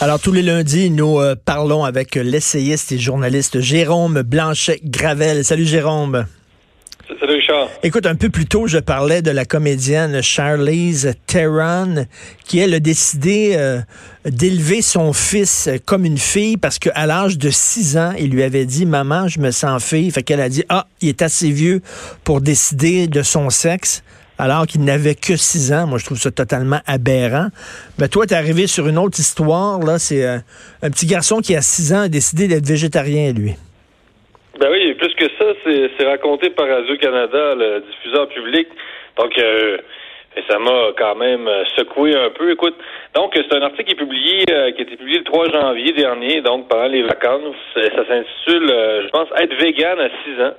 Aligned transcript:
Alors, 0.00 0.20
tous 0.20 0.30
les 0.30 0.42
lundis, 0.42 0.90
nous 0.90 1.18
euh, 1.18 1.34
parlons 1.34 1.82
avec 1.82 2.14
l'essayiste 2.14 2.92
et 2.92 2.98
journaliste 2.98 3.58
Jérôme 3.58 4.22
Blanchet-Gravel. 4.22 5.44
Salut, 5.44 5.64
Jérôme. 5.64 6.24
Salut, 7.18 7.34
Richard. 7.34 7.68
Écoute, 7.82 8.06
un 8.06 8.14
peu 8.14 8.28
plus 8.28 8.46
tôt, 8.46 8.68
je 8.68 8.78
parlais 8.78 9.22
de 9.22 9.32
la 9.32 9.44
comédienne 9.44 10.22
Charlize 10.22 11.14
Theron, 11.26 12.06
qui, 12.44 12.60
elle, 12.60 12.74
a 12.74 12.80
décidé 12.80 13.54
euh, 13.56 13.80
d'élever 14.24 14.82
son 14.82 15.12
fils 15.12 15.68
comme 15.84 16.04
une 16.04 16.18
fille 16.18 16.58
parce 16.58 16.78
qu'à 16.78 17.06
l'âge 17.06 17.36
de 17.36 17.50
6 17.50 17.98
ans, 17.98 18.12
il 18.20 18.30
lui 18.30 18.44
avait 18.44 18.66
dit, 18.66 18.86
maman, 18.86 19.26
je 19.26 19.40
me 19.40 19.50
sens 19.50 19.82
fille. 19.82 20.12
Fait 20.12 20.22
qu'elle 20.22 20.40
a 20.40 20.48
dit, 20.48 20.62
ah, 20.68 20.86
il 21.00 21.08
est 21.08 21.22
assez 21.22 21.50
vieux 21.50 21.82
pour 22.22 22.40
décider 22.40 23.08
de 23.08 23.22
son 23.22 23.50
sexe 23.50 24.04
alors 24.38 24.66
qu'il 24.66 24.84
n'avait 24.84 25.14
que 25.14 25.36
six 25.36 25.72
ans. 25.72 25.86
Moi, 25.86 25.98
je 25.98 26.06
trouve 26.06 26.18
ça 26.18 26.30
totalement 26.30 26.78
aberrant. 26.86 27.48
Mais 27.98 28.08
toi, 28.08 28.24
tu 28.26 28.34
es 28.34 28.36
arrivé 28.36 28.66
sur 28.66 28.86
une 28.86 28.98
autre 28.98 29.18
histoire. 29.18 29.80
Là, 29.80 29.98
c'est 29.98 30.24
euh, 30.24 30.38
un 30.82 30.90
petit 30.90 31.06
garçon 31.06 31.40
qui, 31.40 31.54
a 31.56 31.60
six 31.60 31.92
ans, 31.92 32.02
a 32.02 32.08
décidé 32.08 32.46
d'être 32.46 32.66
végétarien, 32.66 33.32
lui. 33.32 33.54
Ben 34.58 34.68
oui, 34.70 34.94
plus 34.94 35.14
que 35.14 35.26
ça, 35.38 35.44
c'est 35.64 36.06
raconté 36.06 36.50
par 36.50 36.66
Radio-Canada, 36.68 37.54
le 37.54 37.80
diffuseur 37.80 38.28
public. 38.28 38.68
Donc, 39.16 39.36
euh, 39.38 39.78
ça 40.48 40.58
m'a 40.58 40.92
quand 40.96 41.16
même 41.16 41.46
euh, 41.46 41.64
secoué 41.76 42.14
un 42.14 42.30
peu. 42.30 42.52
Écoute, 42.52 42.76
donc 43.14 43.32
c'est 43.34 43.56
un 43.56 43.62
article 43.62 43.84
qui 43.84 43.92
est 43.92 43.96
publié, 43.96 44.44
qui 44.46 44.52
a 44.52 44.68
été 44.68 44.96
publié 44.96 45.18
le 45.18 45.24
3 45.24 45.50
janvier 45.50 45.92
dernier, 45.92 46.40
donc 46.42 46.68
pendant 46.68 46.86
les 46.86 47.02
vacances. 47.02 47.56
Ça 47.74 48.06
s'intitule, 48.06 48.68
je 49.04 49.08
pense, 49.10 49.28
être 49.36 49.54
vegan 49.54 49.98
à 49.98 50.08
6 50.24 50.42
ans. 50.42 50.54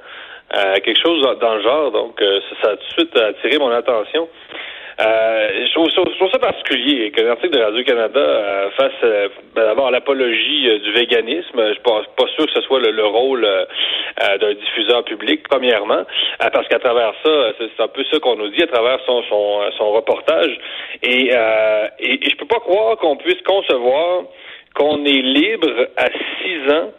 Euh, 0.55 0.75
quelque 0.83 0.99
chose 0.99 1.21
dans 1.39 1.55
le 1.55 1.61
genre. 1.61 1.91
Donc, 1.91 2.19
euh, 2.21 2.39
ça, 2.61 2.71
a 2.71 2.75
tout 2.75 2.83
de 2.83 2.91
suite 2.93 3.17
attiré 3.17 3.59
mon 3.59 3.69
attention. 3.69 4.27
Euh, 4.99 5.65
je, 5.67 5.73
trouve, 5.73 6.31
ça 6.31 6.39
particulier 6.39 7.11
qu'un 7.11 7.27
article 7.27 7.55
de 7.55 7.63
Radio-Canada 7.63 8.69
fasse 8.75 9.01
ben, 9.55 9.65
d'abord 9.67 9.91
l'apologie 9.91 10.79
du 10.81 10.91
véganisme. 10.91 11.67
Je 11.67 11.73
suis 11.73 11.81
pas, 11.83 12.27
sûr 12.35 12.47
que 12.47 12.51
ce 12.53 12.61
soit 12.61 12.79
le, 12.81 13.05
rôle 13.05 13.47
d'un 14.41 14.53
diffuseur 14.55 15.05
public, 15.05 15.47
premièrement, 15.47 16.03
parce 16.51 16.67
qu'à 16.67 16.79
travers 16.79 17.13
ça, 17.23 17.53
c'est 17.57 17.81
un 17.81 17.87
peu 17.87 18.03
ça 18.11 18.19
qu'on 18.19 18.35
nous 18.35 18.49
dit 18.49 18.63
à 18.63 18.67
travers 18.67 18.99
son, 19.05 19.23
son, 19.29 19.61
son 19.77 19.91
reportage. 19.91 20.59
Et, 21.01 21.27
et, 21.27 22.27
et 22.27 22.29
je 22.29 22.35
peux 22.35 22.47
pas 22.47 22.59
croire 22.59 22.97
qu'on 22.97 23.15
puisse 23.15 23.41
concevoir 23.43 24.23
qu'on 24.75 25.05
est 25.05 25.21
libre 25.21 25.87
à 25.95 26.07
six 26.41 26.73
ans 26.73 26.91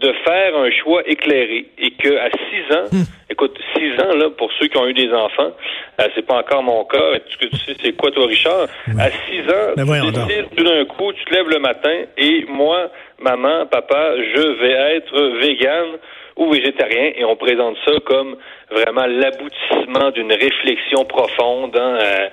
de 0.00 0.12
faire 0.24 0.56
un 0.56 0.70
choix 0.70 1.02
éclairé 1.06 1.66
et 1.78 1.90
que 1.90 2.16
à 2.18 2.30
six 2.30 2.76
ans, 2.76 2.84
hmm. 2.92 3.04
écoute, 3.30 3.58
six 3.74 3.92
ans 4.00 4.14
là 4.14 4.30
pour 4.30 4.50
ceux 4.58 4.68
qui 4.68 4.76
ont 4.76 4.86
eu 4.86 4.94
des 4.94 5.12
enfants, 5.12 5.52
euh, 6.00 6.08
c'est 6.14 6.26
pas 6.26 6.38
encore 6.38 6.62
mon 6.62 6.84
cas. 6.84 7.18
Tu, 7.28 7.48
tu 7.48 7.56
sais 7.56 7.76
c'est 7.82 7.96
quoi 7.96 8.10
toi, 8.10 8.26
Richard? 8.26 8.68
À 8.98 9.10
six 9.10 9.40
ans, 9.40 9.74
tu 9.76 10.26
décides 10.26 10.54
tout 10.56 10.64
d'un 10.64 10.84
coup, 10.84 11.12
tu 11.12 11.24
te 11.24 11.34
lèves 11.34 11.48
le 11.48 11.58
matin 11.58 12.04
et 12.16 12.44
moi, 12.48 12.90
maman, 13.18 13.66
papa, 13.66 14.14
je 14.16 14.60
vais 14.60 14.96
être 14.96 15.20
vegan 15.40 15.98
ou 16.36 16.50
végétarien 16.50 17.12
et 17.16 17.24
on 17.24 17.36
présente 17.36 17.76
ça 17.84 17.92
comme 18.06 18.36
vraiment 18.70 19.06
l'aboutissement 19.06 20.10
d'une 20.12 20.32
réflexion 20.32 21.04
profonde. 21.04 21.76
Hein, 21.76 21.98
euh, 22.00 22.28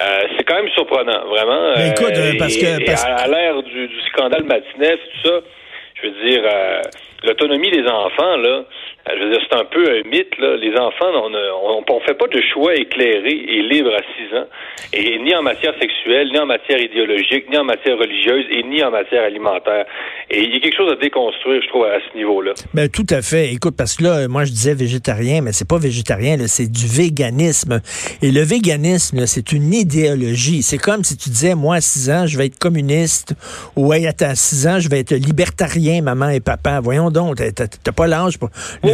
euh, 0.00 0.20
c'est 0.36 0.44
quand 0.44 0.56
même 0.56 0.70
surprenant, 0.70 1.26
vraiment. 1.26 1.74
Écoute, 1.74 2.38
parce 2.38 2.56
que 2.56 3.22
à, 3.22 3.28
l'ère 3.28 3.62
du, 3.62 3.88
du, 3.88 4.00
scandale 4.12 4.44
Matinef, 4.44 4.98
tout 4.98 5.28
ça 5.28 5.40
je 6.04 6.08
veux 6.10 6.28
dire, 6.30 6.42
euh, 6.44 6.82
l'autonomie 7.22 7.70
des 7.70 7.86
enfants, 7.88 8.36
là, 8.36 8.64
je 9.06 9.22
veux 9.22 9.30
dire, 9.30 9.40
c'est 9.48 9.56
un 9.56 9.64
peu 9.66 9.84
un 9.84 10.08
mythe, 10.08 10.36
là. 10.38 10.56
Les 10.56 10.74
enfants, 10.78 11.12
on 11.12 11.28
ne 11.28 11.38
on, 11.90 12.00
fait 12.00 12.14
pas 12.14 12.26
de 12.26 12.40
choix 12.52 12.74
éclairé 12.74 13.32
et 13.48 13.62
libre 13.62 13.90
à 13.94 14.00
6 14.00 14.36
ans, 14.36 14.46
et 14.94 15.18
ni 15.18 15.34
en 15.34 15.42
matière 15.42 15.74
sexuelle, 15.78 16.30
ni 16.32 16.38
en 16.38 16.46
matière 16.46 16.80
idéologique, 16.80 17.50
ni 17.50 17.58
en 17.58 17.64
matière 17.64 17.98
religieuse, 17.98 18.46
et 18.50 18.62
ni 18.62 18.82
en 18.82 18.90
matière 18.90 19.24
alimentaire. 19.24 19.84
Et 20.30 20.42
il 20.42 20.54
y 20.54 20.56
a 20.56 20.60
quelque 20.60 20.76
chose 20.76 20.90
à 20.90 20.96
déconstruire, 20.96 21.60
je 21.62 21.68
trouve, 21.68 21.84
à 21.84 21.98
ce 22.00 22.16
niveau-là. 22.16 22.52
Ben, 22.72 22.88
tout 22.88 23.06
à 23.10 23.20
fait. 23.20 23.52
Écoute, 23.52 23.74
parce 23.76 23.96
que 23.96 24.04
là, 24.04 24.28
moi, 24.28 24.44
je 24.44 24.50
disais 24.50 24.74
végétarien, 24.74 25.42
mais 25.42 25.52
c'est 25.52 25.68
pas 25.68 25.78
végétarien, 25.78 26.38
c'est 26.46 26.70
du 26.70 26.86
véganisme. 26.86 27.80
Et 28.22 28.30
le 28.30 28.40
véganisme, 28.40 29.26
c'est 29.26 29.52
une 29.52 29.74
idéologie. 29.74 30.62
C'est 30.62 30.78
comme 30.78 31.04
si 31.04 31.18
tu 31.18 31.28
disais, 31.28 31.54
moi, 31.54 31.76
à 31.76 31.80
6 31.82 32.10
ans, 32.10 32.26
je 32.26 32.38
vais 32.38 32.46
être 32.46 32.58
communiste, 32.58 33.34
ou, 33.76 33.92
à 33.92 33.98
6 34.34 34.66
ans, 34.66 34.80
je 34.80 34.88
vais 34.88 35.00
être 35.00 35.12
libertarien, 35.12 36.00
maman 36.00 36.30
et 36.30 36.40
papa. 36.40 36.80
Voyons 36.82 37.10
donc, 37.10 37.36
t'as 37.36 37.92
pas 37.92 38.06
l'âge 38.06 38.38
pour... 38.38 38.48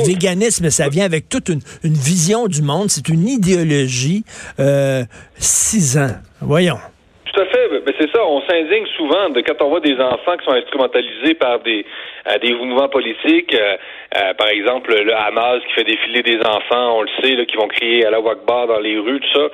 véganisme, 0.07 0.71
ça 0.71 0.89
vient 0.89 1.05
avec 1.05 1.29
toute 1.29 1.49
une, 1.49 1.61
vision 1.83 2.47
du 2.47 2.63
monde. 2.63 2.89
C'est 2.89 3.09
une 3.09 3.29
idéologie. 3.29 4.25
Euh, 4.59 5.03
six 5.37 5.99
ans. 5.99 6.17
Voyons. 6.41 6.79
Tout 7.33 7.41
à 7.41 7.47
fait. 7.47 7.69
Mais 7.87 7.95
c'est 7.99 8.11
ça. 8.11 8.25
On 8.25 8.41
s'indigne 8.43 8.87
souvent 8.97 9.31
de 9.31 9.41
quand 9.41 9.63
on 9.65 9.69
voit 9.69 9.81
des 9.81 9.95
enfants 9.95 10.37
qui 10.39 10.45
sont 10.45 10.53
instrumentalisés 10.53 11.35
par 11.35 11.61
des 11.61 11.85
euh, 12.29 12.39
des 12.39 12.53
mouvements 12.53 12.89
politiques. 12.89 13.55
Euh, 13.55 13.77
euh, 14.17 14.35
par 14.35 14.49
exemple, 14.49 14.93
le 14.95 15.15
Hamas 15.15 15.63
qui 15.67 15.73
fait 15.73 15.85
défiler 15.85 16.23
des 16.23 16.39
enfants, 16.41 16.99
on 16.99 17.03
le 17.03 17.09
sait, 17.23 17.35
là, 17.35 17.45
qui 17.45 17.57
vont 17.57 17.69
crier 17.69 18.05
à 18.05 18.11
la 18.11 18.21
Wakbar 18.21 18.67
dans 18.67 18.81
les 18.81 18.99
rues, 18.99 19.21
tout 19.21 19.41
ça. 19.41 19.49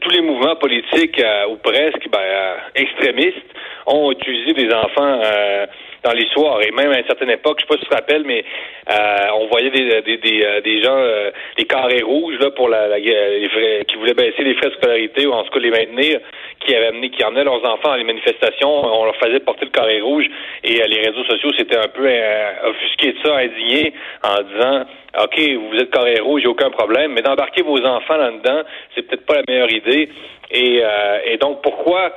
tous 0.00 0.10
les 0.10 0.20
mouvements 0.20 0.56
politiques 0.56 1.22
ou 1.48 1.56
presque 1.56 2.08
ben, 2.10 2.56
extrémistes 2.74 3.46
ont 3.86 4.10
utilisé 4.10 4.52
des 4.54 4.74
enfants 4.74 5.20
dans 6.02 6.12
les. 6.12 6.26
Et 6.66 6.70
même 6.70 6.90
à 6.90 6.98
une 6.98 7.06
certaine 7.06 7.30
époque, 7.30 7.58
je 7.60 7.62
sais 7.62 7.68
pas 7.68 7.74
si 7.74 7.84
tu 7.84 7.88
te 7.88 7.94
rappelles, 7.94 8.24
mais 8.24 8.44
euh, 8.90 9.26
on 9.34 9.46
voyait 9.48 9.70
des, 9.70 10.02
des, 10.02 10.16
des, 10.16 10.44
euh, 10.44 10.60
des 10.60 10.82
gens, 10.82 10.96
euh, 10.96 11.30
des 11.58 11.64
carrés 11.64 12.02
rouges 12.02 12.38
là 12.40 12.50
pour 12.50 12.68
la, 12.68 12.88
la 12.88 12.98
les 12.98 13.84
qui 13.86 13.96
voulaient 13.96 14.14
baisser 14.14 14.42
les 14.42 14.54
frais 14.54 14.70
de 14.70 14.74
scolarité 14.74 15.26
ou 15.26 15.32
en 15.32 15.42
tout 15.44 15.50
cas 15.50 15.60
les 15.60 15.70
maintenir, 15.70 16.20
qui 16.60 16.74
avaient 16.74 16.86
amené, 16.86 17.10
qui 17.10 17.22
emmenaient 17.24 17.44
leurs 17.44 17.64
enfants 17.64 17.92
à 17.92 17.98
les 17.98 18.04
manifestations. 18.04 18.70
On 18.70 19.04
leur 19.04 19.16
faisait 19.16 19.40
porter 19.40 19.66
le 19.66 19.70
carré 19.70 20.00
rouge 20.00 20.26
et 20.64 20.74
les 20.74 21.00
réseaux 21.00 21.24
sociaux 21.24 21.52
s'étaient 21.52 21.76
un 21.76 21.88
peu 21.88 22.08
offusqués 22.64 23.12
de 23.12 23.18
ça, 23.22 23.36
indignés, 23.36 23.92
en 24.24 24.42
disant 24.42 24.84
OK, 25.22 25.38
vous 25.70 25.78
êtes 25.78 25.90
carré 25.90 26.20
rouge, 26.20 26.46
aucun 26.46 26.70
problème, 26.70 27.12
mais 27.12 27.22
d'embarquer 27.22 27.62
vos 27.62 27.78
enfants 27.84 28.16
là-dedans, 28.16 28.62
c'est 28.94 29.02
peut-être 29.02 29.26
pas 29.26 29.34
la 29.34 29.42
meilleure 29.46 29.70
idée. 29.72 30.08
Et, 30.50 30.82
et 31.26 31.36
donc 31.38 31.62
pourquoi 31.62 32.12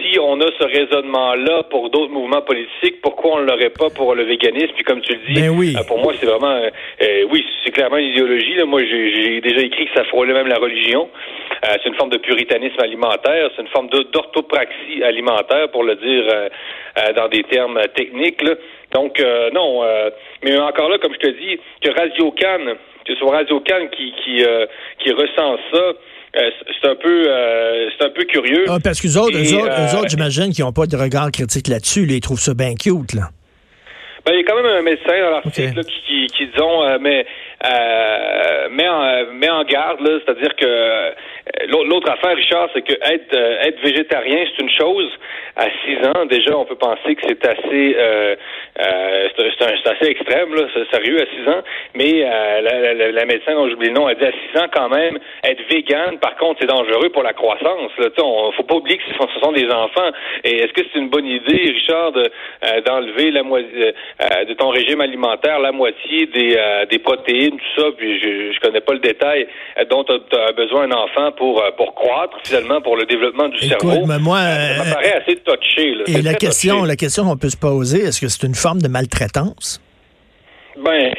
si 0.00 0.18
on 0.18 0.40
a 0.40 0.46
ce 0.58 0.64
raisonnement-là 0.64 1.64
pour 1.64 1.90
d'autres 1.90 2.12
mouvements 2.12 2.42
politiques, 2.42 3.00
pourquoi 3.02 3.32
on 3.34 3.40
ne 3.40 3.46
l'aurait 3.46 3.70
pas 3.70 3.90
pour 3.90 4.14
le 4.14 4.24
véganisme? 4.24 4.72
Puis 4.74 4.84
comme 4.84 5.00
tu 5.00 5.12
le 5.12 5.20
dis, 5.26 5.40
ben 5.40 5.50
oui. 5.50 5.74
Euh, 5.76 5.84
pour 5.86 5.98
moi, 5.98 6.12
c'est 6.18 6.26
vraiment, 6.26 6.54
euh, 6.54 6.70
euh, 7.02 7.26
oui, 7.30 7.44
c'est 7.64 7.70
clairement 7.70 7.98
une 7.98 8.08
idéologie. 8.08 8.54
Là. 8.54 8.64
Moi, 8.64 8.82
j'ai 8.84 9.40
déjà 9.40 9.60
écrit 9.60 9.86
que 9.86 9.94
ça 9.94 10.04
frôlait 10.04 10.32
même 10.32 10.48
la 10.48 10.58
religion. 10.58 11.08
c'est 11.62 11.86
une 11.86 11.94
forme 11.94 12.10
de 12.10 12.18
puritanisme 12.18 12.80
alimentaire, 12.80 13.50
c'est 13.54 13.62
une 13.62 13.68
forme 13.68 13.88
d'orthopraxie 13.88 15.02
alimentaire, 15.02 15.70
pour 15.70 15.84
le 15.84 15.96
dire 15.96 16.24
dans 17.16 17.28
des 17.28 17.42
termes 17.44 17.80
techniques. 17.94 18.42
Donc, 18.92 19.22
non, 19.52 19.82
mais 20.42 20.58
encore 20.58 20.88
là, 20.88 20.98
comme 20.98 21.14
je 21.14 21.28
te 21.28 21.30
dis, 21.30 21.60
que 21.82 21.90
Radio 21.90 22.30
Cannes, 22.32 22.76
que 23.04 23.12
ce 23.12 23.18
soit 23.18 23.36
Radio 23.36 23.60
Cannes 23.60 23.90
qui, 23.90 24.12
qui, 24.24 24.44
qui 24.98 25.12
ressent 25.12 25.58
ça, 25.72 25.92
euh, 26.36 26.50
c'est 26.80 26.88
un 26.88 26.94
peu 26.94 27.28
euh, 27.28 27.88
c'est 27.98 28.06
un 28.06 28.10
peu 28.10 28.24
curieux. 28.24 28.64
Ah, 28.68 28.78
parce 28.82 29.00
que 29.00 29.08
eux 29.08 29.18
autres, 29.18 29.38
autres, 29.38 29.98
autres 29.98 30.08
j'imagine, 30.08 30.52
qui 30.52 30.62
n'ont 30.62 30.72
pas 30.72 30.86
de 30.86 30.96
regard 30.96 31.30
critique 31.32 31.68
là-dessus. 31.68 32.06
ils 32.08 32.20
trouvent 32.20 32.40
ça 32.40 32.54
bien 32.54 32.74
cute, 32.74 33.14
là. 33.14 33.30
Ben, 34.24 34.34
il 34.34 34.40
y 34.40 34.40
a 34.40 34.44
quand 34.44 34.56
même 34.56 34.66
un 34.66 34.82
médecin 34.82 35.18
dans 35.18 35.30
l'article 35.30 35.80
qui, 36.06 36.26
qui, 36.26 36.46
disons, 36.46 36.84
euh, 36.84 36.98
mais, 37.00 37.26
euh, 37.64 38.68
met, 38.70 38.88
en, 38.88 39.32
met 39.32 39.48
en 39.48 39.64
garde, 39.64 39.98
c'est-à-dire 40.04 40.54
que 40.56 41.10
l'autre 41.68 42.10
affaire, 42.10 42.36
Richard, 42.36 42.68
c'est 42.74 42.82
que 42.82 42.92
être, 42.92 43.34
être 43.34 43.80
végétarien, 43.82 44.44
c'est 44.46 44.62
une 44.62 44.70
chose. 44.70 45.10
À 45.56 45.66
6 45.84 46.06
ans, 46.06 46.26
déjà, 46.26 46.56
on 46.56 46.64
peut 46.64 46.76
penser 46.76 47.14
que 47.16 47.22
c'est 47.26 47.44
assez 47.46 47.96
euh, 48.80 49.28
c'est 49.36 49.90
assez 49.90 50.10
extrême, 50.10 50.54
là, 50.54 50.62
c'est 50.72 50.88
sérieux 50.90 51.20
à 51.20 51.26
6 51.26 51.48
ans. 51.50 51.62
Mais 51.94 52.24
euh, 52.24 52.60
la, 52.62 52.94
la, 52.94 53.12
la, 53.12 53.24
médecin 53.26 53.54
dont 53.54 53.68
j'oublie 53.68 53.88
le 53.88 53.94
nom 53.94 54.06
a 54.06 54.14
dit 54.14 54.24
à 54.24 54.32
6 54.52 54.58
ans 54.60 54.66
quand 54.72 54.88
même, 54.88 55.18
être 55.44 55.62
vegan, 55.70 56.18
par 56.18 56.36
contre, 56.36 56.60
c'est 56.60 56.66
dangereux 56.66 57.10
pour 57.10 57.22
la 57.22 57.32
croissance. 57.32 57.90
Là. 57.98 58.08
On, 58.22 58.52
faut 58.52 58.62
pas 58.62 58.76
oublier 58.76 58.98
que 58.98 59.04
ce 59.04 59.40
sont, 59.40 59.52
des 59.52 59.70
enfants. 59.70 60.10
Et 60.44 60.60
est-ce 60.60 60.72
que 60.72 60.82
c'est 60.92 60.98
une 60.98 61.08
bonne 61.08 61.26
idée, 61.26 61.72
Richard, 61.72 62.12
euh, 62.16 62.80
d'enlever 62.86 63.30
la 63.30 63.42
moitié 63.42 63.94
de 64.48 64.54
ton 64.54 64.68
régime 64.68 65.00
alimentaire 65.00 65.58
la 65.58 65.72
moitié 65.72 66.26
des, 66.26 66.56
des 66.90 66.98
protéines, 66.98 67.58
tout 67.58 67.80
ça, 67.80 67.88
puis 67.96 68.20
je, 68.20 68.52
je 68.52 68.60
connais 68.60 68.80
pas 68.80 68.92
le 68.92 69.00
détail 69.00 69.46
dont 69.88 70.04
tu 70.04 70.12
as, 70.12 70.52
besoin 70.52 70.82
un 70.82 70.92
enfant 70.92 71.29
pour 71.32 71.62
pour 71.76 71.94
croître, 71.94 72.36
finalement, 72.44 72.80
pour 72.80 72.96
le 72.96 73.06
développement 73.06 73.48
du 73.48 73.58
cerveau. 73.58 74.06
Mais 74.06 74.18
moi, 74.18 74.38
ça 74.40 74.84
me 74.84 74.94
paraît 74.94 75.14
assez 75.14 75.36
touché. 75.36 75.94
Là. 75.94 76.04
Et 76.06 76.22
la 76.22 76.34
question, 76.34 76.84
la 76.84 76.96
question 76.96 77.24
qu'on 77.24 77.36
peut 77.36 77.50
se 77.50 77.56
poser, 77.56 78.04
est-ce 78.04 78.20
que 78.20 78.28
c'est 78.28 78.46
une 78.46 78.54
forme 78.54 78.80
de 78.80 78.88
maltraitance? 78.88 79.80
Ben, 80.76 81.12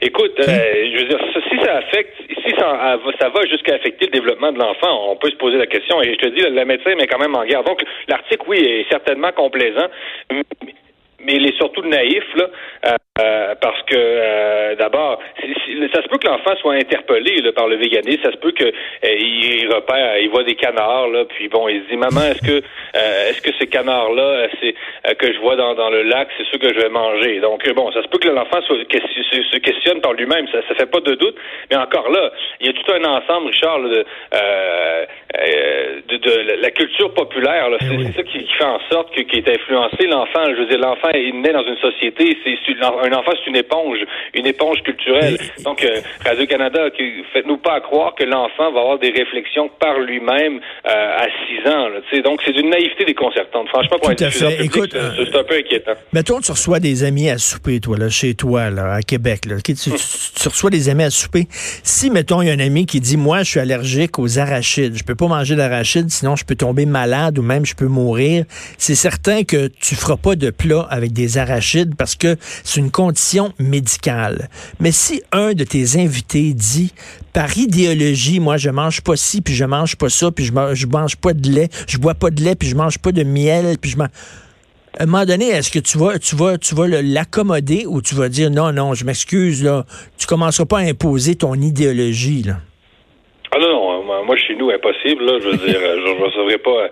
écoute, 0.00 0.34
euh, 0.40 0.44
je 0.46 0.98
veux 0.98 1.08
dire, 1.08 1.18
si 1.48 1.64
ça 1.64 1.76
affecte, 1.76 2.14
si 2.44 2.50
ça, 2.58 2.98
ça 3.20 3.28
va 3.28 3.46
jusqu'à 3.46 3.74
affecter 3.74 4.06
le 4.06 4.12
développement 4.12 4.52
de 4.52 4.58
l'enfant, 4.58 5.10
on 5.10 5.16
peut 5.16 5.30
se 5.30 5.36
poser 5.36 5.56
la 5.56 5.66
question. 5.66 6.02
Et 6.02 6.14
je 6.14 6.18
te 6.18 6.34
dis, 6.34 6.42
le, 6.42 6.64
médecin 6.64 6.94
met 6.96 7.06
quand 7.06 7.18
même 7.18 7.34
en 7.34 7.44
garde. 7.44 7.66
Donc, 7.66 7.82
l'article, 8.08 8.44
oui, 8.46 8.58
est 8.58 8.86
certainement 8.90 9.32
complaisant, 9.32 9.88
mais 10.30 11.34
il 11.34 11.46
est 11.46 11.56
surtout 11.56 11.82
naïf, 11.82 12.24
là. 12.34 12.48
Euh, 12.86 12.96
Euh, 13.18 13.54
parce 13.62 13.80
que 13.84 13.96
euh, 13.96 14.74
d'abord, 14.76 15.18
ça 15.92 16.02
se 16.02 16.08
peut 16.08 16.18
que 16.18 16.26
l'enfant 16.26 16.56
soit 16.60 16.74
interpellé 16.74 17.40
là, 17.42 17.52
par 17.52 17.68
le 17.68 17.76
véganisme, 17.76 18.22
ça 18.22 18.32
se 18.32 18.36
peut 18.36 18.52
que 18.52 18.64
euh, 18.64 18.70
il, 19.02 19.68
repère, 19.72 20.18
il 20.18 20.30
voit 20.30 20.44
des 20.44 20.54
canards 20.54 21.08
là, 21.08 21.24
puis 21.24 21.48
bon, 21.48 21.68
il 21.68 21.82
se 21.82 21.88
dit 21.90 21.96
maman, 21.96 22.22
est-ce 22.22 22.42
que 22.42 22.62
est-ce 22.94 23.42
que 23.42 23.50
ces 23.58 23.66
canards 23.66 24.12
là, 24.12 24.48
c'est 24.60 24.74
que 25.16 25.32
je 25.32 25.38
vois 25.40 25.56
dans, 25.56 25.74
dans 25.74 25.90
le 25.90 26.02
lac, 26.02 26.28
c'est 26.36 26.44
ceux 26.50 26.58
que 26.58 26.72
je 26.72 26.80
vais 26.80 26.88
manger? 26.88 27.40
Donc 27.40 27.68
bon, 27.74 27.92
ça 27.92 28.02
se 28.02 28.08
peut 28.08 28.18
que 28.18 28.28
l'enfant 28.28 28.60
se 28.62 29.58
questionne 29.58 30.00
par 30.00 30.12
lui-même, 30.12 30.46
ça, 30.48 30.58
ça 30.68 30.74
fait 30.74 30.90
pas 30.90 31.00
de 31.00 31.14
doute, 31.14 31.36
mais 31.70 31.76
encore 31.76 32.10
là, 32.10 32.30
il 32.60 32.66
y 32.66 32.70
a 32.70 32.72
tout 32.72 32.92
un 32.92 33.04
ensemble, 33.04 33.48
Richard, 33.48 33.80
de, 33.80 34.04
de, 36.08 36.16
de, 36.16 36.62
la 36.62 36.70
culture 36.70 37.12
populaire. 37.14 37.68
Eh 37.80 37.84
c'est 38.06 38.16
ça 38.16 38.22
qui, 38.22 38.46
fait 38.46 38.64
en 38.64 38.80
sorte 38.90 39.14
que 39.14 39.22
qui 39.22 39.38
est 39.38 39.48
influencé 39.48 40.06
l'enfant. 40.06 40.44
Je 40.46 40.60
veux 40.60 40.66
dire, 40.66 40.78
l'enfant 40.78 41.10
est 41.10 41.32
né 41.32 41.52
dans 41.52 41.64
une 41.64 41.78
société, 41.78 42.36
c'est 42.44 42.56
un 42.82 43.12
enfant, 43.12 43.32
c'est 43.38 43.50
une 43.50 43.56
éponge, 43.56 43.98
une 44.34 44.46
éponge 44.46 44.82
culturelle. 44.82 45.36
Donc, 45.66 45.82
euh, 45.82 46.00
Radio-Canada, 46.24 46.78
faites-nous 47.32 47.58
pas 47.58 47.80
croire 47.80 48.14
que 48.14 48.22
l'enfant 48.22 48.70
va 48.72 48.80
avoir 48.80 48.98
des 49.00 49.10
réflexions 49.10 49.68
par 49.80 49.98
lui-même 49.98 50.60
euh, 50.86 51.18
à 51.18 51.26
6 51.64 51.68
ans. 51.68 51.88
donc, 52.22 52.40
c'est 52.46 52.52
une 52.52 52.70
naïveté 52.70 53.04
déconcertante. 53.04 53.68
Franchement, 53.70 53.98
pour 53.98 54.14
Tout 54.14 54.22
être 54.22 54.62
Écoute, 54.62 54.92
c'est 54.94 55.36
un 55.36 55.42
peu 55.42 55.56
inquiétant. 55.56 55.94
Mettons, 56.12 56.40
tu 56.40 56.52
reçois 56.52 56.78
des 56.78 57.02
amis 57.02 57.28
à 57.30 57.38
souper, 57.38 57.80
toi, 57.80 57.98
là, 57.98 58.08
chez 58.08 58.34
toi, 58.34 58.70
là, 58.70 58.94
à 58.94 59.02
Québec. 59.02 59.46
Là. 59.46 59.56
Tu, 59.60 59.74
tu, 59.74 59.90
reçois 60.48 60.70
des 60.70 60.88
amis 60.88 61.02
à 61.02 61.10
souper. 61.10 61.48
Si, 61.50 62.10
mettons, 62.10 62.42
il 62.42 62.46
y 62.46 62.50
a 62.50 62.54
un 62.54 62.60
ami 62.60 62.86
qui 62.86 63.00
dit, 63.00 63.16
moi, 63.16 63.40
je 63.40 63.50
suis 63.50 63.60
allergique 63.60 64.20
aux 64.20 64.38
arachides, 64.38 64.96
je 64.96 65.02
peux 65.02 65.16
pas 65.16 65.26
manger 65.26 65.56
d'arachides, 65.56 66.10
sinon 66.10 66.36
je 66.36 66.44
peux 66.44 66.54
tomber 66.54 66.86
malade 66.86 67.40
ou 67.40 67.42
même 67.42 67.66
je 67.66 67.74
peux 67.74 67.88
mourir, 67.88 68.44
c'est 68.78 68.94
certain 68.94 69.42
que 69.42 69.66
tu 69.66 69.96
feras 69.96 70.16
pas 70.16 70.36
de 70.36 70.50
plat 70.50 70.86
avec 70.90 71.12
des 71.12 71.38
arachides 71.38 71.96
parce 71.96 72.14
que 72.14 72.36
c'est 72.62 72.78
une 72.78 72.92
condition 72.92 73.52
médicale. 73.58 74.48
Mais 74.78 74.92
si 74.92 75.22
un 75.32 75.55
de 75.56 75.64
tes 75.64 75.98
invités 75.98 76.52
dit, 76.52 76.92
par 77.32 77.56
idéologie, 77.58 78.38
moi, 78.38 78.56
je 78.56 78.70
mange 78.70 79.00
pas 79.00 79.16
ci, 79.16 79.40
puis 79.40 79.54
je 79.54 79.64
mange 79.64 79.96
pas 79.96 80.08
ça, 80.08 80.30
puis 80.30 80.44
je 80.44 80.52
mange, 80.52 80.74
je 80.74 80.86
mange 80.86 81.16
pas 81.16 81.32
de 81.32 81.50
lait, 81.50 81.68
je 81.88 81.98
bois 81.98 82.14
pas 82.14 82.30
de 82.30 82.42
lait, 82.42 82.54
puis 82.54 82.68
je 82.68 82.76
mange 82.76 82.98
pas 82.98 83.12
de 83.12 83.24
miel, 83.24 83.76
puis 83.80 83.90
je 83.90 83.96
mange... 83.96 84.08
À 84.98 85.02
un 85.02 85.06
moment 85.06 85.26
donné, 85.26 85.48
est-ce 85.48 85.70
que 85.70 85.78
tu 85.78 85.98
vas, 85.98 86.18
tu 86.18 86.36
vas, 86.36 86.56
tu 86.56 86.74
vas 86.74 86.86
l'accommoder 86.86 87.84
ou 87.86 88.00
tu 88.00 88.14
vas 88.14 88.30
dire 88.30 88.50
non, 88.50 88.72
non, 88.72 88.94
je 88.94 89.04
m'excuse, 89.04 89.62
là, 89.62 89.84
tu 90.16 90.26
commenceras 90.26 90.64
pas 90.64 90.78
à 90.78 90.82
imposer 90.82 91.34
ton 91.34 91.54
idéologie? 91.54 92.46
Ah 92.48 93.58
non, 93.60 93.68
non, 93.68 93.85
moi 94.26 94.36
chez 94.36 94.54
nous, 94.56 94.70
impossible, 94.70 95.24
là, 95.24 95.38
je 95.40 95.48
veux 95.48 95.56
dire, 95.56 95.80
je 95.80 96.10
ne 96.10 96.24
recevrai 96.24 96.58
pas 96.58 96.88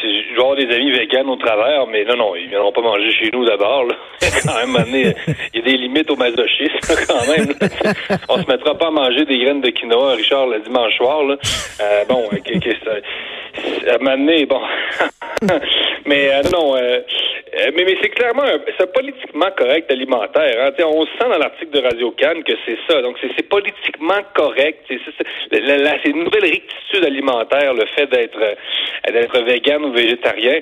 si 0.00 0.22
je 0.22 0.34
vais 0.34 0.40
avoir 0.40 0.56
des 0.56 0.74
amis 0.74 0.90
véganes 0.90 1.28
au 1.28 1.36
travers, 1.36 1.86
mais 1.86 2.04
non, 2.04 2.16
non, 2.16 2.36
ils 2.36 2.48
viendront 2.48 2.72
pas 2.72 2.80
manger 2.80 3.10
chez 3.12 3.30
nous 3.32 3.44
d'abord. 3.44 3.84
quand 4.44 4.66
même, 4.66 4.86
il 4.92 5.14
y 5.54 5.58
a 5.58 5.62
des 5.62 5.76
limites 5.76 6.10
au 6.10 6.16
masochisme, 6.16 7.06
quand 7.06 7.26
même. 7.28 7.54
On 8.28 8.42
se 8.42 8.46
mettra 8.48 8.74
pas 8.76 8.88
à 8.88 8.90
manger 8.90 9.24
des 9.24 9.38
graines 9.38 9.60
de 9.60 9.70
quinoa, 9.70 10.14
Richard, 10.14 10.46
le 10.46 10.60
dimanche 10.60 10.96
soir. 10.96 11.22
Là. 11.24 11.36
Euh, 11.80 12.04
bon, 12.08 12.28
à 13.88 13.98
bon. 13.98 14.60
mais 16.06 16.30
euh, 16.30 16.42
non, 16.52 16.76
euh, 16.76 17.00
mais, 17.74 17.84
mais 17.84 17.96
c'est 18.02 18.10
clairement 18.10 18.44
c'est 18.78 18.92
politiquement 18.92 19.50
correct 19.56 19.90
alimentaire. 19.90 20.66
Hein. 20.66 20.84
On 20.84 21.04
sent 21.04 21.28
dans 21.30 21.38
l'article 21.38 21.70
de 21.70 21.80
Radio 21.80 22.10
Cannes 22.12 22.42
que 22.44 22.54
c'est 22.66 22.78
ça. 22.88 23.02
Donc 23.02 23.16
c'est 23.20 23.48
politiquement 23.48 24.20
correct. 24.34 24.84
C'est 24.88 26.08
une 26.08 26.24
nouvelle 26.24 26.44
rectitude 26.44 27.04
alimentaire, 27.04 27.74
le 27.74 27.86
fait 27.96 28.06
d'être 28.06 28.56
d'être 29.12 29.40
vegan 29.44 29.84
ou 29.84 29.92
végétarien. 29.92 30.60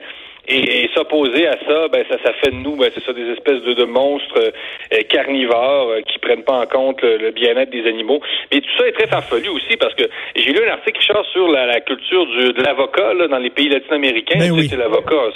Et, 0.49 0.89
s'opposer 0.95 1.47
à 1.49 1.59
ça, 1.67 1.89
ben 1.89 2.05
ça, 2.09 2.17
ça 2.25 2.33
fait 2.35 2.51
de 2.51 2.57
nous, 2.57 2.77
ben, 2.77 2.91
c'est 2.95 3.05
ça, 3.05 3.13
des 3.13 3.29
espèces 3.33 3.63
de, 3.63 3.75
de 3.75 3.85
monstres 3.85 4.39
euh, 4.39 5.03
carnivores 5.09 5.91
euh, 5.91 6.01
qui 6.03 6.19
prennent 6.19 6.45
pas 6.45 6.61
en 6.61 6.67
compte 6.67 7.03
le, 7.03 7.31
bien-être 7.33 7.71
des 7.71 7.87
animaux. 7.87 8.21
Mais 8.53 8.61
tout 8.61 8.71
ça 8.79 8.87
est 8.87 8.93
très 8.93 9.09
farfelu 9.09 9.49
aussi 9.49 9.77
parce 9.77 9.95
que 9.95 10.05
j'ai 10.37 10.53
lu 10.53 10.61
un 10.67 10.73
article 10.73 10.99
qui 11.01 11.07
sur 11.33 11.49
la, 11.49 11.81
culture 11.81 12.27
du, 12.27 12.53
de 12.53 12.63
l'avocat 12.63 13.13
dans 13.29 13.39
les 13.39 13.51
pays 13.51 13.69
latino-américains. 13.69 14.39
Ben 14.39 14.53
oui. 14.53 14.69
C'est 14.69 14.77
l'avocat. 14.77 15.31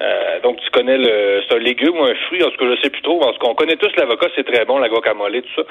Euh, 0.00 0.40
donc 0.40 0.60
tu 0.60 0.70
connais 0.70 0.96
le 0.96 1.42
c'est 1.48 1.56
un 1.56 1.58
légume 1.58 1.98
ou 1.98 2.04
un 2.04 2.14
fruit, 2.26 2.42
en 2.44 2.50
tout 2.50 2.56
cas 2.56 2.70
je 2.76 2.80
sais 2.82 2.90
plus 2.90 3.02
trop. 3.02 3.20
En 3.22 3.32
tout 3.32 3.38
cas, 3.38 3.48
on 3.48 3.54
connaît 3.54 3.76
tous 3.76 3.90
l'avocat, 3.96 4.28
c'est 4.36 4.46
très 4.46 4.64
bon, 4.64 4.78
la 4.78 4.88
guacamole, 4.88 5.42
tout 5.42 5.48
ça. 5.56 5.62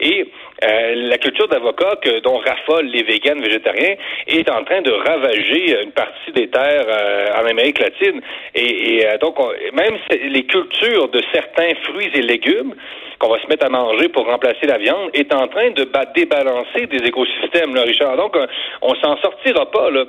Et 0.00 0.26
euh, 0.64 0.94
la 0.94 1.18
culture 1.18 1.48
d'avocat 1.48 1.96
que 2.00 2.20
dont 2.20 2.38
raffolent 2.38 2.86
les 2.86 3.02
véganes 3.02 3.42
végétariens 3.42 3.96
est 4.26 4.50
en 4.50 4.64
train 4.64 4.80
de 4.80 4.90
ravager 4.90 5.82
une 5.82 5.92
partie 5.92 6.32
des 6.32 6.48
terres 6.48 6.86
euh, 6.88 7.42
en 7.42 7.46
Amérique 7.46 7.78
latine. 7.78 8.22
Et, 8.54 9.00
et 9.00 9.18
donc 9.20 9.36
même 9.72 9.98
les 10.10 10.44
cultures 10.44 11.08
de 11.08 11.22
certains 11.32 11.74
fruits 11.84 12.10
et 12.14 12.22
légumes 12.22 12.74
qu'on 13.18 13.28
va 13.28 13.40
se 13.40 13.46
mettre 13.46 13.66
à 13.66 13.68
manger 13.68 14.08
pour 14.08 14.26
remplacer 14.26 14.66
la 14.66 14.78
viande 14.78 15.10
est 15.14 15.32
en 15.32 15.46
train 15.46 15.70
de 15.70 15.86
débalancer 16.14 16.86
des 16.86 17.06
écosystèmes, 17.06 17.74
là, 17.74 17.82
Richard. 17.82 18.16
Donc, 18.16 18.36
on 18.82 18.94
s'en 18.96 19.16
sortira 19.18 19.70
pas. 19.70 19.90
Là. 19.90 20.04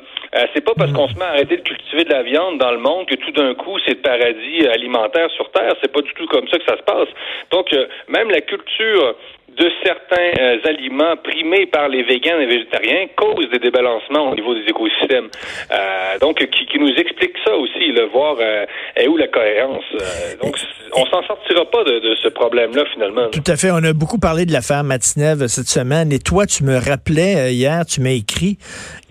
c'est 0.54 0.64
pas 0.64 0.74
parce 0.76 0.92
qu'on 0.92 1.08
se 1.08 1.16
met 1.16 1.26
à 1.26 1.30
arrêter 1.30 1.58
de 1.58 1.62
cultiver 1.62 2.04
de 2.04 2.10
la 2.10 2.24
viande 2.24 2.58
dans 2.58 2.72
le 2.72 2.80
monde 2.80 3.06
que 3.06 3.16
tout 3.16 3.32
d'un 3.32 3.54
coup 3.54 3.65
c'est 3.86 3.96
le 3.96 4.02
paradis 4.02 4.68
alimentaire 4.68 5.30
sur 5.32 5.50
Terre. 5.52 5.74
C'est 5.82 5.92
pas 5.92 6.02
du 6.02 6.14
tout 6.14 6.28
comme 6.28 6.48
ça 6.48 6.58
que 6.58 6.66
ça 6.66 6.78
se 6.78 6.84
passe. 6.84 7.10
Donc, 7.52 7.74
euh, 7.74 7.88
même 8.08 8.30
la 8.30 8.42
culture 8.42 9.16
de 9.58 9.72
certains 9.84 10.32
euh, 10.40 10.58
aliments 10.66 11.16
primés 11.24 11.66
par 11.68 11.88
les 11.88 12.04
végans 12.04 12.40
et 12.40 12.46
végétariens 12.46 13.08
cause 13.16 13.50
des 13.52 13.60
débalancements 13.60 14.32
au 14.32 14.36
niveau 14.36 14.54
des 14.54 14.66
écosystèmes. 14.68 15.30
Euh, 15.72 16.20
donc, 16.20 16.38
qui, 16.38 16.66
qui, 16.66 16.80
nous 16.80 16.94
explique 16.96 17.36
ça 17.46 17.56
aussi, 17.56 17.92
le 17.92 18.06
voir 18.06 18.36
euh, 18.40 18.66
est 18.96 19.08
où 19.08 19.18
la 19.18 19.28
cohérence. 19.28 19.84
donc, 20.42 20.58
on 20.94 21.06
s'en 21.06 21.24
sortira 21.24 21.66
pas 21.66 21.84
de, 21.84 22.00
de 22.00 22.16
ce 22.22 22.28
problème-là 22.30 22.84
finalement. 22.94 23.30
Tout 23.32 23.44
à 23.48 23.56
fait. 23.56 23.72
On 23.72 23.84
a 23.84 23.94
beaucoup 23.94 24.20
parlé 24.20 24.46
de 24.46 24.52
l'affaire 24.52 24.84
Matinev 24.84 25.48
cette 25.48 25.68
semaine. 25.68 26.12
Et 26.12 26.20
toi, 26.20 26.46
tu 26.46 26.64
me 26.64 26.78
rappelais 26.78 27.54
hier, 27.54 27.86
tu 27.86 28.02
m'as 28.02 28.12
écrit 28.12 28.58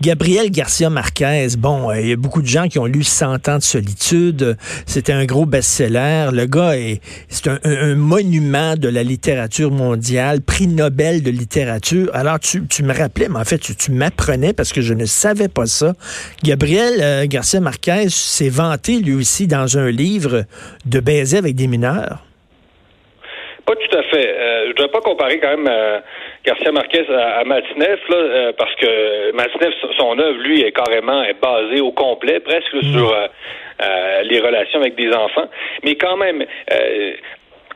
Gabriel 0.01 0.51
Garcia 0.51 0.89
Marquez. 0.89 1.47
Bon, 1.57 1.91
il 1.93 2.09
y 2.09 2.13
a 2.13 2.15
beaucoup 2.15 2.41
de 2.41 2.47
gens 2.47 2.67
qui 2.67 2.79
ont 2.79 2.85
lu 2.85 3.03
100 3.03 3.49
ans 3.49 3.57
de 3.57 3.63
solitude. 3.63 4.57
C'était 4.85 5.13
un 5.13 5.25
gros 5.25 5.45
best-seller. 5.45 6.29
Le 6.31 6.45
gars 6.45 6.77
est, 6.77 7.01
c'est 7.29 7.49
un, 7.49 7.59
un 7.63 7.95
monument 7.95 8.75
de 8.75 8.89
la 8.89 9.03
littérature 9.03 9.71
mondiale 9.71 10.34
prix 10.41 10.67
Nobel 10.67 11.23
de 11.23 11.29
littérature. 11.29 12.09
Alors, 12.13 12.39
tu, 12.39 12.61
me 12.83 12.93
rappelais, 12.93 13.27
mais 13.29 13.39
en 13.39 13.43
fait, 13.43 13.59
tu, 13.59 13.91
m'apprenais 13.91 14.53
parce 14.53 14.73
que 14.73 14.81
je 14.81 14.93
ne 14.93 15.05
savais 15.05 15.47
pas 15.47 15.65
ça. 15.65 15.93
Gabriel 16.43 17.01
euh, 17.01 17.25
Garcia 17.27 17.59
Marquez 17.59 18.09
s'est 18.09 18.49
vanté, 18.49 18.99
lui 18.99 19.13
aussi, 19.13 19.47
dans 19.47 19.77
un 19.77 19.89
livre 19.89 20.43
de 20.85 20.99
baiser 20.99 21.37
avec 21.37 21.55
des 21.55 21.67
mineurs. 21.67 22.19
Pas 23.65 23.75
tout 23.75 23.97
à 23.97 24.03
fait. 24.03 24.27
Euh, 24.27 24.63
je 24.65 24.69
ne 24.69 24.73
dois 24.73 24.91
pas 24.91 25.01
comparer 25.01 25.39
quand 25.39 25.57
même 25.57 25.67
euh, 25.67 25.99
Garcia 26.45 26.71
Marquez 26.71 27.05
à, 27.09 27.39
à 27.39 27.43
parce 27.43 28.75
que 28.75 29.31
Matineff, 29.31 29.73
son 29.97 30.19
œuvre, 30.19 30.39
lui, 30.39 30.61
est 30.61 30.71
carrément 30.71 31.23
est 31.23 31.39
basée 31.41 31.81
au 31.81 31.91
complet, 31.91 32.39
presque 32.39 32.73
mm. 32.73 32.93
sur 32.93 33.15
les 34.23 34.39
relations 34.39 34.79
avec 34.79 34.95
des 34.95 35.11
enfants. 35.11 35.49
Mais 35.83 35.95
quand 35.95 36.15
même, 36.17 36.45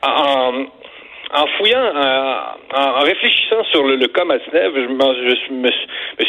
en, 0.01 0.65
en 1.31 1.45
fouillant, 1.57 1.93
en, 2.73 3.01
réfléchissant 3.01 3.63
sur 3.71 3.83
le, 3.83 3.95
le 3.95 4.07
cas 4.07 4.25
Matinev, 4.25 4.73
je, 4.75 5.35
je 5.47 5.53
me, 5.53 5.69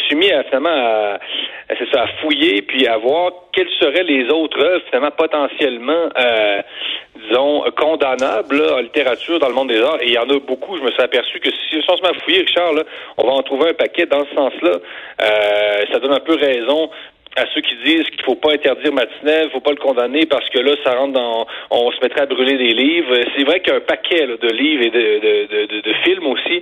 suis 0.07 0.15
mis 0.15 0.31
à, 0.31 0.43
finalement 0.43 0.69
à, 0.69 1.19
ça, 1.91 2.03
à 2.03 2.07
fouiller 2.21 2.61
puis 2.61 2.87
à 2.87 2.97
voir 2.97 3.31
quelles 3.53 3.69
seraient 3.79 4.03
les 4.03 4.29
autres 4.29 4.59
œuvres 4.63 4.83
finalement 4.89 5.11
potentiellement, 5.11 6.09
euh, 6.17 6.61
disons, 7.15 7.63
condamnables 7.75 8.61
en 8.73 8.79
littérature 8.79 9.39
dans 9.39 9.47
le 9.47 9.55
monde 9.55 9.69
des 9.69 9.81
arts. 9.81 10.01
Et 10.01 10.07
il 10.07 10.13
y 10.13 10.17
en 10.17 10.29
a 10.29 10.39
beaucoup. 10.39 10.77
Je 10.77 10.83
me 10.83 10.91
suis 10.91 11.01
aperçu 11.01 11.39
que 11.39 11.49
si 11.49 11.81
on 11.89 11.97
se 11.97 12.01
met 12.01 12.09
à 12.09 12.13
fouiller, 12.21 12.39
Richard, 12.41 12.73
là, 12.73 12.83
on 13.17 13.27
va 13.27 13.33
en 13.33 13.43
trouver 13.43 13.69
un 13.69 13.73
paquet 13.73 14.05
dans 14.05 14.23
ce 14.25 14.35
sens-là. 14.35 14.77
Euh, 15.21 15.83
ça 15.91 15.99
donne 15.99 16.13
un 16.13 16.19
peu 16.19 16.35
raison 16.35 16.89
à 17.37 17.45
ceux 17.53 17.61
qui 17.61 17.75
disent 17.85 18.09
qu'il 18.09 18.21
faut 18.23 18.35
pas 18.35 18.53
interdire 18.53 18.91
Matinev, 18.91 19.51
faut 19.51 19.61
pas 19.61 19.71
le 19.71 19.77
condamner 19.77 20.25
parce 20.25 20.49
que 20.49 20.59
là, 20.59 20.73
ça 20.83 20.95
rentre 20.95 21.13
dans, 21.13 21.47
on 21.69 21.91
se 21.91 21.99
mettrait 22.01 22.21
à 22.21 22.25
brûler 22.25 22.57
des 22.57 22.73
livres. 22.73 23.15
C'est 23.35 23.43
vrai 23.45 23.61
qu'il 23.61 23.71
y 23.71 23.75
a 23.75 23.77
un 23.77 23.81
paquet 23.81 24.27
de 24.27 24.49
livres 24.49 24.83
et 24.83 24.89
de, 24.89 24.99
de, 24.99 25.65
de, 25.65 25.81
de, 25.81 25.93
films 26.03 26.27
aussi 26.27 26.61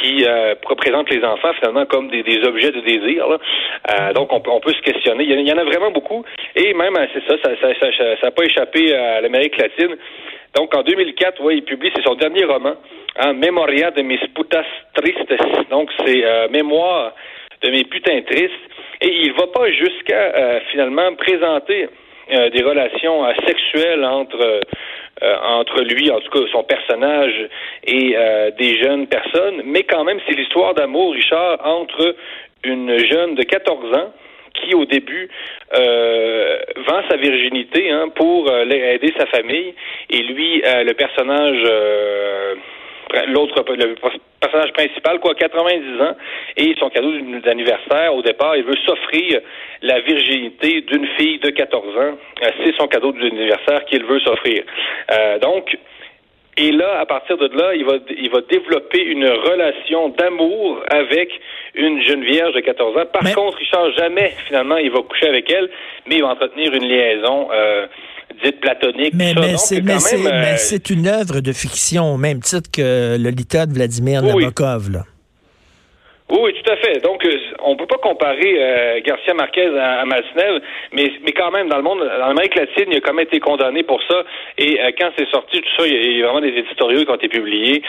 qui 0.00 0.24
euh, 0.24 0.54
représentent 0.66 1.10
les 1.10 1.24
enfants 1.24 1.52
finalement 1.54 1.86
comme 1.86 2.08
des, 2.08 2.24
des 2.24 2.42
objets 2.44 2.72
de 2.72 2.80
désir. 2.80 3.26
Euh, 3.28 4.12
donc, 4.12 4.32
on, 4.32 4.42
on, 4.50 4.60
peut 4.60 4.72
se 4.72 4.82
questionner. 4.82 5.24
Il 5.24 5.48
y, 5.48 5.52
en 5.52 5.58
a 5.58 5.64
vraiment 5.64 5.92
beaucoup. 5.92 6.24
Et 6.56 6.74
même, 6.74 6.96
euh, 6.96 7.06
c'est 7.14 7.24
ça, 7.28 7.36
ça 7.42 7.50
n'a 7.50 7.74
ça, 7.74 7.92
ça, 7.96 8.04
ça, 8.20 8.30
pas 8.32 8.44
échappé 8.44 8.94
à 8.94 9.20
l'Amérique 9.20 9.56
latine. 9.56 9.96
Donc, 10.56 10.74
en 10.74 10.82
2004, 10.82 11.40
ouais, 11.42 11.58
il 11.58 11.62
publie, 11.62 11.90
c'est 11.94 12.02
son 12.02 12.14
dernier 12.14 12.44
roman, 12.44 12.74
hein, 13.16 13.32
Memoria 13.34 13.92
de 13.92 14.02
mis 14.02 14.18
putas 14.34 14.64
tristes. 14.94 15.32
Donc, 15.70 15.90
c'est 16.04 16.24
euh, 16.24 16.48
Mémoire 16.48 17.14
de 17.62 17.70
mes 17.70 17.84
putains 17.84 18.22
tristes. 18.22 18.52
Et 19.00 19.08
il 19.08 19.32
va 19.32 19.46
pas 19.46 19.70
jusqu'à 19.70 20.34
euh, 20.34 20.60
finalement 20.70 21.14
présenter 21.14 21.88
euh, 22.32 22.50
des 22.50 22.62
relations 22.62 23.24
euh, 23.24 23.32
sexuelles 23.46 24.04
entre 24.04 24.60
entre 25.20 25.82
lui, 25.82 26.12
en 26.12 26.20
tout 26.20 26.30
cas 26.30 26.46
son 26.52 26.62
personnage, 26.62 27.48
et 27.82 28.14
des 28.56 28.78
jeunes 28.80 29.08
personnes, 29.08 29.62
mais 29.64 29.82
quand 29.82 30.04
même 30.04 30.20
c'est 30.28 30.36
l'histoire 30.36 30.74
d'amour, 30.74 31.12
Richard, 31.12 31.58
entre 31.66 32.14
une 32.62 32.96
jeune 33.04 33.34
de 33.34 33.42
14 33.42 33.96
ans 33.96 34.12
qui, 34.60 34.74
au 34.74 34.84
début, 34.84 35.28
euh, 35.74 36.58
vend 36.88 37.02
sa 37.08 37.16
virginité 37.16 37.90
hein, 37.90 38.08
pour 38.14 38.50
euh, 38.50 38.64
aider 38.64 39.12
sa 39.18 39.26
famille. 39.26 39.74
Et 40.10 40.22
lui, 40.22 40.62
euh, 40.64 40.84
le 40.84 40.94
personnage 40.94 41.62
l'autre 43.28 43.64
le 43.74 43.94
personnage 44.40 44.72
principal, 44.72 45.20
quoi, 45.20 45.34
90 45.34 46.02
ans, 46.02 46.16
et 46.56 46.74
son 46.78 46.90
cadeau 46.90 47.12
d'anniversaire, 47.44 48.14
au 48.14 48.22
départ, 48.22 48.56
il 48.56 48.64
veut 48.64 48.76
s'offrir 48.86 49.40
la 49.82 50.00
virginité 50.00 50.80
d'une 50.82 51.06
fille 51.18 51.38
de 51.38 51.50
14 51.50 51.96
ans. 51.96 52.18
C'est 52.64 52.74
son 52.76 52.86
cadeau 52.88 53.12
d'anniversaire 53.12 53.84
qu'il 53.86 54.04
veut 54.04 54.20
s'offrir. 54.20 54.62
donc, 55.40 55.76
et 56.58 56.72
là, 56.72 56.98
à 56.98 57.06
partir 57.06 57.38
de 57.38 57.46
là, 57.56 57.72
il 57.74 57.84
va, 57.84 57.98
il 58.10 58.30
va 58.30 58.40
développer 58.40 59.00
une 59.00 59.28
relation 59.28 60.08
d'amour 60.08 60.82
avec 60.90 61.30
une 61.74 62.02
jeune 62.02 62.24
vierge 62.24 62.52
de 62.52 62.60
14 62.60 62.96
ans. 62.96 63.06
Par 63.12 63.32
contre, 63.32 63.58
Richard, 63.58 63.92
jamais, 63.92 64.34
finalement, 64.48 64.76
il 64.76 64.90
va 64.90 65.00
coucher 65.02 65.28
avec 65.28 65.48
elle, 65.52 65.70
mais 66.06 66.16
il 66.16 66.22
va 66.22 66.30
entretenir 66.30 66.74
une 66.74 66.84
liaison 66.84 67.48
euh, 67.52 67.86
dite 68.44 68.60
platonique. 68.60 69.14
Mais, 69.14 69.34
mais 69.34 69.54
euh, 69.54 70.54
c'est 70.56 70.90
une 70.90 71.06
œuvre 71.06 71.40
de 71.40 71.52
fiction, 71.52 72.14
au 72.14 72.18
même 72.18 72.40
titre 72.40 72.70
que 72.70 73.16
le 73.16 73.22
Lolita 73.22 73.66
de 73.66 73.74
Vladimir 73.74 74.22
Nabokov. 74.22 74.90
Là. 74.90 75.04
Oui, 76.30 76.52
tout 76.62 76.70
à 76.70 76.76
fait. 76.76 77.00
Donc, 77.02 77.24
euh, 77.24 77.38
on 77.68 77.76
peut 77.76 77.86
pas 77.86 77.98
comparer 77.98 78.54
euh, 78.58 79.00
Garcia 79.04 79.34
Marquez 79.34 79.68
à, 79.78 80.00
à 80.00 80.04
mais, 80.04 81.12
mais 81.22 81.32
quand 81.32 81.50
même, 81.50 81.68
dans 81.68 81.76
le 81.76 81.82
monde, 81.82 82.00
en 82.00 82.30
Amérique 82.30 82.54
latine, 82.54 82.86
il 82.88 82.96
a 82.96 83.00
quand 83.00 83.14
même 83.14 83.26
été 83.26 83.40
condamné 83.40 83.82
pour 83.82 84.02
ça. 84.04 84.24
Et 84.56 84.80
euh, 84.80 84.90
quand 84.98 85.10
c'est 85.18 85.28
sorti, 85.28 85.60
tout 85.60 85.70
ça, 85.76 85.86
il 85.86 86.18
y, 86.18 86.22
a, 86.22 86.26
vraiment 86.26 86.40
des 86.40 86.56
éditoriaux 86.56 87.04
qui 87.04 87.10
ont 87.10 87.16
été 87.16 87.28
publiés 87.28 87.82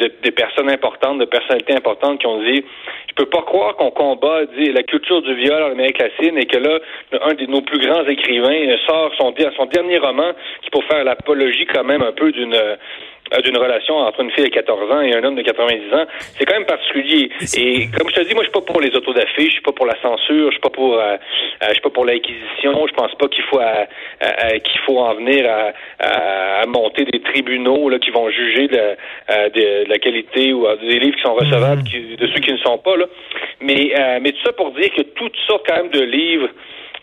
de, 0.00 0.10
des 0.22 0.30
personnes 0.30 0.70
importantes, 0.70 1.18
de 1.18 1.24
personnalités 1.24 1.74
importantes 1.74 2.20
qui 2.20 2.26
ont 2.26 2.42
dit 2.42 2.64
Je 3.08 3.14
peux 3.14 3.26
pas 3.26 3.42
croire 3.42 3.76
qu'on 3.76 3.90
combat 3.90 4.42
la 4.56 4.82
culture 4.82 5.22
du 5.22 5.34
viol 5.34 5.62
en 5.62 5.72
Amérique 5.72 5.98
latine 5.98 6.38
et 6.38 6.46
que 6.46 6.58
là, 6.58 6.78
un 7.22 7.34
de 7.34 7.46
nos 7.46 7.62
plus 7.62 7.78
grands 7.78 8.06
écrivains 8.06 8.76
sort 8.86 9.12
son, 9.18 9.34
son 9.56 9.66
dernier 9.66 9.98
roman 9.98 10.32
qui 10.62 10.70
pour 10.70 10.84
faire 10.84 11.04
l'apologie 11.04 11.66
quand 11.66 11.84
même 11.84 12.02
un 12.02 12.12
peu 12.12 12.32
d'une 12.32 12.54
euh, 12.54 12.76
d'une 13.44 13.56
relation 13.56 13.96
entre 13.96 14.20
une 14.20 14.30
fille 14.30 14.44
de 14.44 14.50
14 14.50 14.90
ans 14.90 15.00
et 15.00 15.14
un 15.14 15.24
homme 15.24 15.34
de 15.34 15.42
90 15.42 15.94
ans, 15.94 16.06
c'est 16.38 16.44
quand 16.44 16.54
même 16.54 16.66
particulier. 16.66 17.30
Et 17.56 17.88
comme 17.96 18.08
je 18.10 18.14
te 18.14 18.20
dis, 18.22 18.34
moi, 18.34 18.44
je 18.44 18.50
suis 18.50 18.60
pas 18.60 18.60
pour 18.60 18.80
les 18.80 18.94
autodafés, 18.94 19.46
je 19.46 19.52
suis 19.52 19.62
pas 19.62 19.72
pour 19.72 19.86
la 19.86 20.00
censure, 20.00 20.46
je 20.46 20.52
suis 20.52 20.60
pas 20.60 20.70
pour, 20.70 20.94
euh, 20.94 21.16
euh, 21.16 21.66
je 21.68 21.72
suis 21.72 21.82
pas 21.82 21.90
pour 21.90 22.04
l'inquisition. 22.04 22.86
Je 22.86 22.94
pense 22.94 23.14
pas 23.14 23.28
qu'il 23.28 23.44
faut 23.44 23.60
qu'il 24.64 24.80
faut 24.82 24.98
en 24.98 25.14
venir 25.14 25.46
à, 25.48 26.60
à, 26.60 26.66
monter 26.66 27.04
des 27.04 27.20
tribunaux 27.20 27.88
là, 27.88 27.98
qui 27.98 28.10
vont 28.10 28.28
juger 28.30 28.68
de, 28.68 28.96
de, 29.50 29.88
la 29.88 29.98
qualité 29.98 30.52
ou 30.52 30.66
des 30.80 30.98
livres 30.98 31.16
qui 31.16 31.22
sont 31.22 31.34
recevables 31.34 31.82
mm-hmm. 31.82 32.16
de 32.16 32.26
ceux 32.28 32.40
qui 32.40 32.52
ne 32.52 32.58
sont 32.58 32.78
pas 32.78 32.96
là. 32.96 33.06
Mais 33.60 33.92
mais 34.20 34.32
tout 34.32 34.42
ça 34.44 34.52
pour 34.52 34.70
dire 34.72 34.90
que 34.94 35.02
toutes 35.02 35.36
sortes 35.46 35.66
quand 35.66 35.76
même 35.76 35.90
de 35.90 36.00
livres 36.00 36.48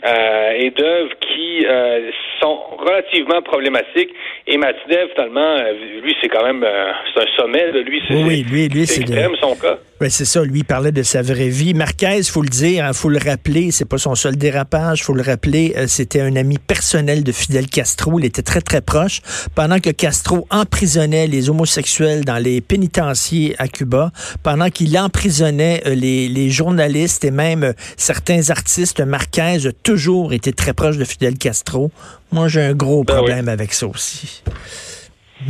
euh, 0.06 0.51
et 0.58 0.70
d'œuvres 0.72 1.13
qui 1.22 1.65
euh, 1.65 2.12
sont 2.43 2.59
relativement 2.77 3.41
problématiques. 3.41 4.09
Et 4.47 4.57
Matinev, 4.57 5.07
finalement, 5.15 5.39
euh, 5.39 6.01
lui, 6.03 6.13
c'est 6.21 6.27
quand 6.27 6.43
même 6.43 6.65
c'est 7.13 7.21
un 7.21 7.25
sommet. 7.38 7.71
De 7.71 7.79
lui, 7.79 8.01
c'est 8.07 8.15
oui, 8.15 8.43
lui, 8.43 8.67
lui, 8.67 8.85
c'est 8.85 9.01
extrême, 9.01 9.31
son 9.39 9.55
cas. 9.55 9.77
Oui, 10.01 10.12
c'est 10.12 10.25
ça. 10.25 10.43
Lui, 10.43 10.59
il 10.59 10.65
parlait 10.65 10.91
de 10.91 11.03
sa 11.03 11.21
vraie 11.21 11.47
vie. 11.47 11.73
Marquez, 11.73 12.21
faut 12.23 12.41
le 12.41 12.50
dire, 12.50 12.69
il 12.71 12.79
hein, 12.81 12.93
faut 12.93 13.09
le 13.09 13.19
rappeler, 13.23 13.71
c'est 13.71 13.88
pas 13.88 13.97
son 13.97 14.15
seul 14.15 14.35
dérapage, 14.35 15.03
faut 15.03 15.13
le 15.13 15.21
rappeler, 15.21 15.73
c'était 15.88 16.19
un 16.19 16.35
ami 16.35 16.57
personnel 16.57 17.23
de 17.23 17.31
Fidel 17.31 17.67
Castro. 17.67 18.19
Il 18.19 18.25
était 18.25 18.41
très, 18.41 18.59
très 18.59 18.81
proche. 18.81 19.21
Pendant 19.55 19.79
que 19.79 19.91
Castro 19.91 20.45
emprisonnait 20.50 21.27
les 21.27 21.50
homosexuels 21.50 22.25
dans 22.25 22.38
les 22.43 22.59
pénitenciers 22.59 23.55
à 23.59 23.69
Cuba, 23.69 24.12
pendant 24.43 24.69
qu'il 24.69 24.97
emprisonnait 24.97 25.81
les, 25.85 26.27
les 26.27 26.50
journalistes 26.50 27.23
et 27.23 27.31
même 27.31 27.73
certains 27.95 28.50
artistes, 28.50 29.00
Marquez, 29.00 29.57
tout 29.83 29.93
toujours 29.93 30.33
été 30.33 30.53
très 30.53 30.73
proche 30.73 30.97
de 30.97 31.05
Fidel 31.05 31.38
Castro. 31.38 31.91
Moi, 32.34 32.48
j'ai 32.48 32.62
un 32.62 32.74
gros 32.74 33.04
ben 33.04 33.18
problème 33.18 33.48
avec 33.48 33.74
ça 33.74 33.86
aussi. 33.86 34.42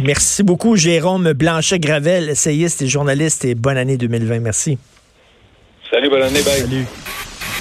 Merci 0.04 0.44
beaucoup, 0.44 0.76
Jérôme 0.76 1.32
Blanchet-Gravel, 1.32 2.30
essayiste 2.30 2.82
et 2.82 2.88
journaliste, 2.88 3.46
et 3.46 3.56
bonne 3.56 3.78
année 3.78 3.96
2020. 3.96 4.40
Merci. 4.42 4.78
Salut, 5.90 6.10
bonne 6.10 6.24
année, 6.24 6.42
bye. 6.42 6.60
Salut. 6.60 6.86